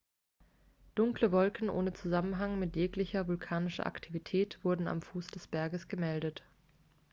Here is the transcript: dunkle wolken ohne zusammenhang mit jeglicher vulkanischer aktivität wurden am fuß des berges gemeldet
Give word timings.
dunkle 0.95 1.31
wolken 1.31 1.69
ohne 1.69 1.93
zusammenhang 1.93 2.57
mit 2.57 2.75
jeglicher 2.75 3.27
vulkanischer 3.27 3.85
aktivität 3.85 4.57
wurden 4.63 4.87
am 4.87 5.03
fuß 5.03 5.27
des 5.27 5.45
berges 5.45 5.89
gemeldet 5.89 6.41